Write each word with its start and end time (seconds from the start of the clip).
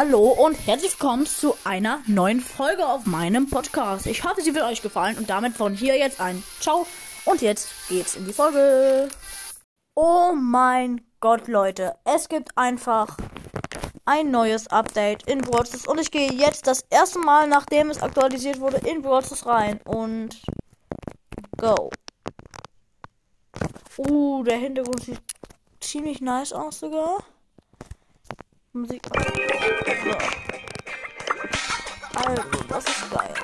Hallo 0.00 0.28
und 0.28 0.54
herzlich 0.54 0.92
willkommen 0.92 1.26
zu 1.26 1.56
einer 1.64 2.04
neuen 2.06 2.40
Folge 2.40 2.86
auf 2.86 3.04
meinem 3.04 3.50
Podcast. 3.50 4.06
Ich 4.06 4.22
hoffe, 4.22 4.42
sie 4.42 4.54
wird 4.54 4.64
euch 4.64 4.80
gefallen 4.80 5.18
und 5.18 5.28
damit 5.28 5.56
von 5.56 5.74
hier 5.74 5.98
jetzt 5.98 6.20
ein 6.20 6.44
Ciao 6.60 6.86
und 7.24 7.42
jetzt 7.42 7.68
geht's 7.88 8.14
in 8.14 8.24
die 8.24 8.32
Folge. 8.32 9.08
Oh 9.96 10.34
mein 10.36 11.00
Gott, 11.18 11.48
Leute, 11.48 11.96
es 12.04 12.28
gibt 12.28 12.56
einfach 12.56 13.16
ein 14.04 14.30
neues 14.30 14.68
Update 14.68 15.24
in 15.24 15.40
Brawl 15.40 15.64
und 15.88 16.00
ich 16.00 16.12
gehe 16.12 16.30
jetzt 16.30 16.68
das 16.68 16.82
erste 16.90 17.18
Mal, 17.18 17.48
nachdem 17.48 17.90
es 17.90 18.00
aktualisiert 18.00 18.60
wurde, 18.60 18.76
in 18.88 19.02
Brawl 19.02 19.24
rein 19.46 19.80
und 19.84 20.40
go. 21.56 21.90
Uh, 23.96 24.44
der 24.44 24.58
Hintergrund 24.58 25.02
sieht 25.02 25.20
ziemlich 25.80 26.20
nice 26.20 26.52
aus 26.52 26.78
sogar. 26.78 27.24
Musik. 28.80 29.02
So. 29.04 29.14
Also, 32.14 32.42
das 32.68 32.84
ist 32.84 33.10
geil. 33.10 33.34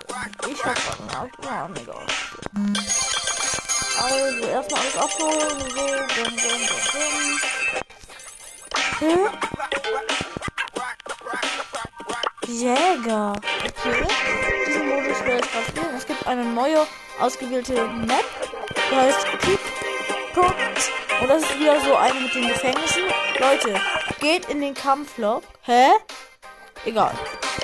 Ich 0.49 0.65
hab 0.65 0.75
grad 1.09 1.31
ja, 1.43 1.69
mega. 1.69 1.99
Also, 4.01 4.47
erstmal 4.47 4.81
alles 4.81 4.97
abholen. 4.97 5.59
So, 5.59 5.67
bum, 5.67 5.97
bum, 6.15 6.61
bum, 6.61 6.91
bum. 6.93 7.41
Hm? 9.01 9.29
Jäger. 12.47 13.33
Okay. 13.33 14.07
Diesen 14.67 14.89
Modus 14.89 15.21
werde 15.25 15.45
ich 15.45 15.51
gerade 15.53 15.67
spielen. 15.67 15.95
Es 15.97 16.07
gibt 16.07 16.27
eine 16.27 16.45
neue 16.45 16.87
ausgewählte 17.19 17.89
Map. 17.89 18.25
Die 18.91 18.97
heißt 18.97 19.27
Keep 19.41 19.61
Punkt. 20.35 20.93
Und 21.21 21.29
das 21.29 21.43
ist 21.43 21.59
wieder 21.59 21.81
so 21.81 21.97
eine 21.97 22.21
mit 22.21 22.35
den 22.35 22.49
Gefängnissen. 22.49 23.03
Leute, 23.39 23.81
geht 24.25 24.47
in 24.47 24.61
den 24.63 24.73
Kampflog. 24.73 25.43
Hä? 25.63 25.89
Egal. 26.87 27.13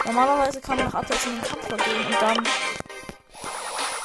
Normalerweise 0.04 0.60
kann 0.60 0.76
man 0.76 0.86
nach 0.86 0.94
Abwärts 0.94 1.24
in 1.24 1.36
den 1.36 1.42
Kampflog 1.42 1.82
gehen 1.82 2.06
und 2.06 2.20
dann 2.20 2.48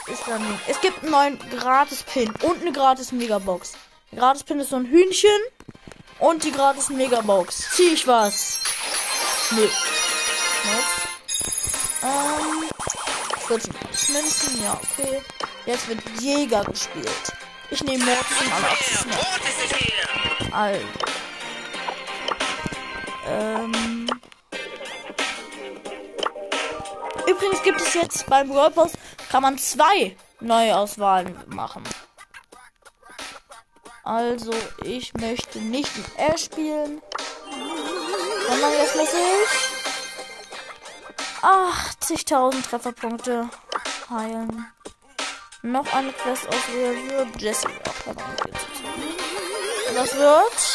ist 0.08 0.25
dann. 0.25 0.59
Es 0.66 0.80
gibt 0.80 1.02
einen 1.03 1.11
neuen 1.11 1.39
Gratis-Pin 1.50 2.31
und 2.44 2.61
eine 2.61 2.72
Gratis-Megabox. 2.72 3.73
Gratis-Pin 4.16 4.61
ist 4.61 4.70
so 4.70 4.78
ein 4.78 4.86
Hühnchen 4.86 5.42
und 6.20 6.45
die 6.45 6.52
Gratis-Megabox. 6.52 7.72
Zieh 7.72 7.94
ich 7.94 8.08
was? 8.08 8.59
Nö. 9.52 9.64
Jetzt. 9.64 9.73
Ähm. 12.03 12.70
14 13.48 13.73
Münzen, 14.14 14.64
ja, 14.64 14.80
okay. 14.81 15.22
Jetzt 15.66 15.89
wird 15.89 16.00
Jäger 16.22 16.64
gespielt. 16.64 17.33
Ich 17.70 17.83
nehme 17.83 18.06
und 18.06 18.53
alle 18.53 18.70
abzuschneiden. 18.70 20.53
Also. 20.53 21.25
Ähm. 23.28 24.08
Übrigens 27.28 27.64
gibt 27.64 27.82
es 27.82 27.94
jetzt 27.94 28.28
beim 28.28 28.50
Brawl 28.50 28.72
Pass 28.72 28.94
kann 29.30 29.42
man 29.42 29.58
zwei 29.58 30.16
Neuauswahlen 30.40 31.36
machen. 31.48 31.84
Also, 34.04 34.54
ich 34.84 35.14
möchte 35.16 35.59
nicht 35.59 35.98
mit 35.98 36.06
R 36.17 36.38
spielen. 36.38 37.02
Sondern 38.48 38.73
jetzt 38.73 38.95
muss 38.95 39.09
ich 39.14 39.76
80.000 41.42 42.70
Trefferpunkte 42.70 43.50
heilen. 44.10 44.67
Noch 45.64 45.92
eine 45.94 46.14
Quest 46.14 46.48
auswählen 46.48 47.10
für 47.10 47.39
Jesse. 47.39 47.67
Das 49.95 50.16
wird. 50.16 50.74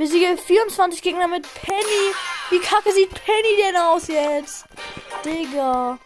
Besiege 0.00 0.34
24 0.34 1.02
Gegner 1.02 1.28
mit 1.28 1.46
Penny. 1.52 2.14
Wie 2.48 2.58
kacke 2.58 2.90
sieht 2.90 3.10
Penny 3.10 3.56
denn 3.62 3.76
aus 3.76 4.08
jetzt? 4.08 4.64
Digga. 5.22 5.98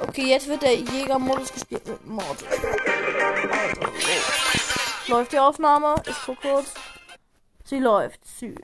Okay, 0.00 0.26
jetzt 0.26 0.46
wird 0.46 0.60
der 0.60 0.74
Jägermodus 0.74 1.54
gespielt 1.54 1.86
mit 1.86 2.06
Mord. 2.06 2.44
Läuft 5.06 5.32
die 5.32 5.38
Aufnahme? 5.38 5.94
Ich 6.06 6.16
guck 6.26 6.38
kurz. 6.42 6.74
Sie 7.64 7.78
läuft. 7.78 8.20
Sie. 8.38 8.54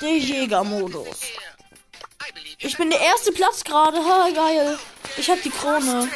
Der 0.00 0.16
Jägermodus. 0.16 1.22
Ich 2.60 2.78
bin 2.78 2.90
der 2.90 3.00
erste 3.00 3.32
Platz 3.32 3.64
gerade. 3.64 3.98
Ha, 3.98 4.30
geil. 4.32 4.78
Ich 5.16 5.28
hab 5.28 5.42
die 5.42 5.50
Krone. 5.50 6.08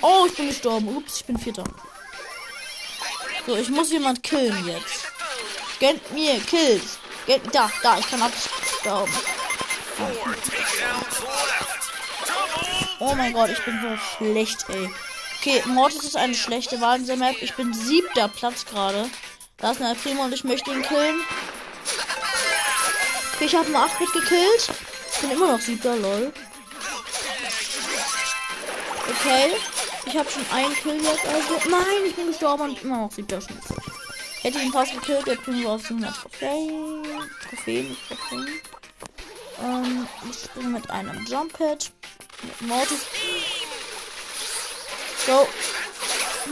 Oh, 0.00 0.26
ich 0.26 0.34
bin 0.34 0.48
gestorben. 0.48 0.96
Ups, 0.96 1.18
ich 1.18 1.24
bin 1.24 1.38
Vierter. 1.38 1.64
So, 3.46 3.56
ich 3.56 3.68
muss 3.68 3.90
jemand 3.90 4.22
killen 4.22 4.66
jetzt. 4.66 5.06
Gönnt 5.80 6.12
mir 6.12 6.38
Kills. 6.40 6.98
Gönnt, 7.26 7.54
da, 7.54 7.70
da, 7.82 7.98
ich 7.98 8.08
kann 8.08 8.22
abstauben. 8.22 9.14
Oh 13.00 13.14
mein 13.14 13.32
Gott, 13.32 13.50
ich 13.50 13.64
bin 13.64 13.80
so 13.80 13.96
schlecht, 14.16 14.64
ey. 14.68 14.90
Okay, 15.40 15.62
Mortis 15.66 16.04
ist 16.04 16.16
eine 16.16 16.34
schlechte 16.34 16.80
Wahl 16.80 17.00
in 17.00 17.18
Map. 17.18 17.36
Ich 17.40 17.54
bin 17.54 17.72
siebter 17.72 18.28
Platz 18.28 18.66
gerade. 18.66 19.08
Da 19.56 19.70
ist 19.70 19.80
eine 19.80 19.94
Primo 19.94 20.24
und 20.24 20.34
ich 20.34 20.44
möchte 20.44 20.72
ihn 20.72 20.82
killen. 20.82 21.20
Okay, 23.34 23.44
ich 23.44 23.54
habe 23.54 23.66
einen 23.66 23.76
8 23.76 23.98
gekillt. 23.98 24.70
Ich 25.12 25.20
bin 25.20 25.30
immer 25.30 25.52
noch 25.52 25.60
siebter, 25.60 25.96
lol. 25.96 26.32
Okay. 29.08 29.56
Ich 30.08 30.16
habe 30.16 30.30
schon 30.30 30.46
einen 30.50 30.74
Kill 30.74 31.02
jetzt, 31.02 31.26
also. 31.26 31.68
Nein, 31.68 32.06
ich 32.06 32.14
bin 32.14 32.28
gestorben 32.28 32.62
und 32.62 32.82
immer 32.82 32.96
noch 32.96 33.12
siebter 33.12 33.42
Schnitzel. 33.42 33.76
Hätte 34.40 34.58
ihn 34.58 34.72
fast 34.72 34.92
gekillt, 34.92 35.26
der 35.26 35.34
Primo 35.34 35.74
auf 35.74 35.82
700 35.82 36.14
Trophäen. 36.14 37.02
Trophäen, 37.46 37.88
nicht 37.90 38.08
Trophäen. 38.08 38.48
Ähm, 39.62 40.08
ich 40.30 40.38
springe 40.38 40.68
mit 40.68 40.90
einem 40.90 41.26
Jump 41.26 41.52
Pad. 41.52 41.90
Mit 42.42 42.68
Mortis. 42.68 43.06
So. 45.26 45.46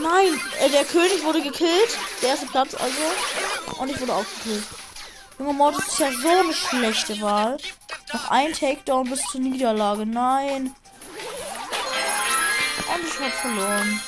Nein, 0.03 0.39
äh, 0.59 0.69
der 0.69 0.85
König 0.85 1.23
wurde 1.23 1.41
gekillt. 1.41 1.97
Der 2.21 2.29
erste 2.29 2.45
Platz 2.45 2.75
also. 2.75 3.81
Und 3.81 3.89
ich 3.89 3.99
wurde 3.99 4.13
auch 4.13 4.25
gekillt. 4.37 4.65
Junge 5.39 5.53
Mortis 5.53 5.87
ist 5.87 5.99
ja 5.99 6.11
so 6.11 6.27
eine 6.27 6.53
schlechte 6.53 7.19
Wahl. 7.21 7.57
Noch 8.13 8.29
ein 8.29 8.53
Takedown 8.53 9.09
bis 9.09 9.21
zur 9.23 9.41
Niederlage. 9.41 10.05
Nein. 10.05 10.75
Und 12.97 13.07
ich 13.07 13.19
hab 13.19 13.31
verloren. 13.31 13.99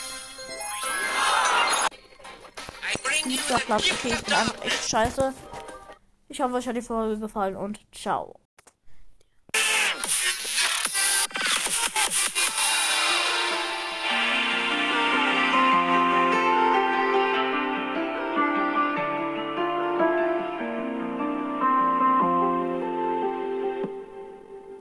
Platz. 3.69 3.91
Okay, 3.91 4.13
ich 4.13 4.23
bin 4.23 4.33
einfach 4.33 4.63
echt 4.63 4.89
scheiße. 4.89 5.33
Ich 6.27 6.41
hoffe, 6.41 6.55
euch 6.55 6.67
hat 6.67 6.75
die 6.75 6.81
Folge 6.81 7.19
gefallen 7.19 7.55
und 7.55 7.79
ciao. 7.91 8.39